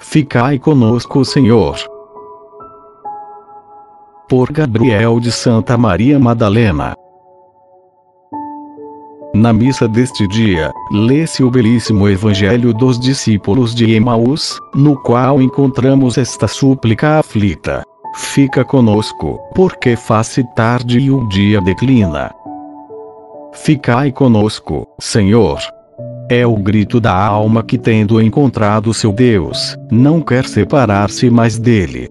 [0.00, 1.76] Ficai conosco, Senhor.
[4.28, 6.94] Por Gabriel de Santa Maria Madalena.
[9.34, 16.16] Na missa deste dia, lê-se o belíssimo Evangelho dos discípulos de Emaús, no qual encontramos
[16.16, 17.82] esta súplica aflita:
[18.14, 22.32] Fica conosco, porque faz-se tarde e o dia declina.
[23.52, 25.58] Ficai conosco, Senhor.
[26.30, 32.06] É o grito da alma que, tendo encontrado seu Deus, não quer separar-se mais dele.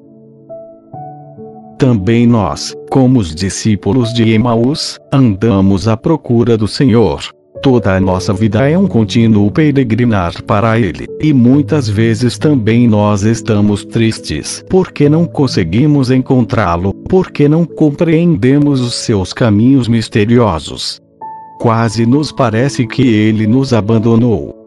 [1.78, 7.22] Também nós, como os discípulos de Emaús, andamos à procura do Senhor.
[7.62, 13.22] Toda a nossa vida é um contínuo peregrinar para Ele, e muitas vezes também nós
[13.22, 21.00] estamos tristes porque não conseguimos encontrá-lo, porque não compreendemos os seus caminhos misteriosos.
[21.60, 24.58] Quase nos parece que ele nos abandonou.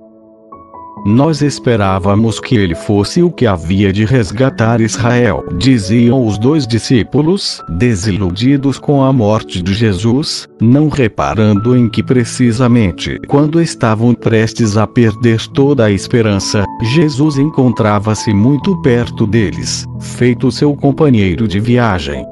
[1.06, 7.62] Nós esperávamos que ele fosse o que havia de resgatar Israel, diziam os dois discípulos,
[7.70, 14.86] desiludidos com a morte de Jesus, não reparando em que precisamente quando estavam prestes a
[14.86, 22.26] perder toda a esperança, Jesus encontrava-se muito perto deles, feito seu companheiro de viagem.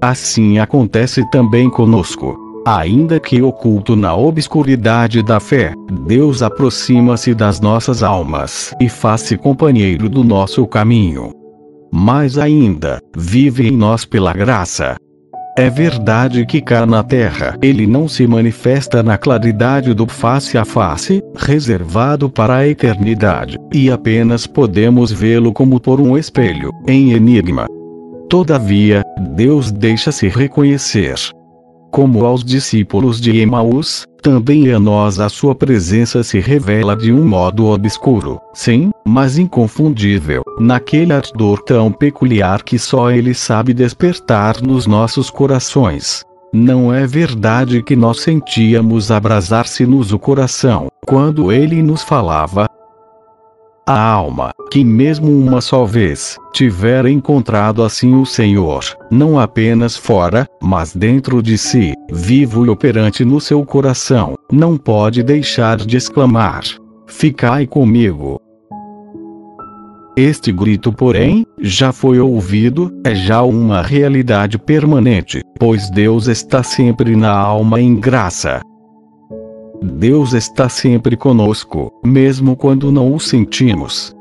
[0.00, 2.47] Assim acontece também conosco.
[2.68, 5.72] Ainda que oculto na obscuridade da fé,
[6.06, 11.32] Deus aproxima-se das nossas almas e faz-se companheiro do nosso caminho.
[11.90, 14.96] Mais ainda, vive em nós pela graça.
[15.56, 20.64] É verdade que cá na terra ele não se manifesta na claridade do face a
[20.66, 27.66] face, reservado para a eternidade, e apenas podemos vê-lo como por um espelho, em enigma.
[28.28, 29.02] Todavia,
[29.34, 31.14] Deus deixa-se reconhecer
[31.90, 37.24] como aos discípulos de Emaús, também a nós a sua presença se revela de um
[37.24, 44.86] modo obscuro, sim, mas inconfundível, naquele ardor tão peculiar que só ele sabe despertar nos
[44.86, 46.24] nossos corações.
[46.52, 52.66] Não é verdade que nós sentíamos abrasar-se-nos o coração, quando ele nos falava,
[53.88, 60.46] a alma, que mesmo uma só vez, tiver encontrado assim o Senhor, não apenas fora,
[60.62, 66.62] mas dentro de si, vivo e operante no seu coração, não pode deixar de exclamar:
[67.06, 68.38] Ficai comigo.
[70.14, 77.16] Este grito, porém, já foi ouvido, é já uma realidade permanente, pois Deus está sempre
[77.16, 78.60] na alma em graça,
[79.88, 84.14] Deus está sempre conosco, mesmo quando não o sentimos.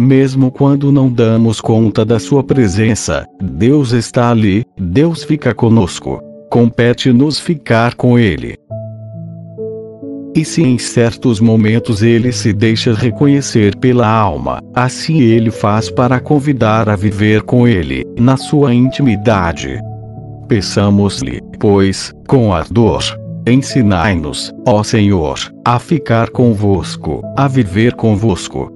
[0.00, 6.20] Mesmo quando não damos conta da Sua presença, Deus está ali, Deus fica conosco.
[6.50, 8.56] Compete-nos ficar com Ele.
[10.34, 16.20] E se em certos momentos ele se deixa reconhecer pela alma, assim ele faz para
[16.20, 19.80] convidar a viver com ele, na sua intimidade.
[20.46, 23.02] Peçamos-lhe, pois, com ardor,
[23.48, 28.75] Ensinai-nos, ó Senhor, a ficar convosco, a viver convosco.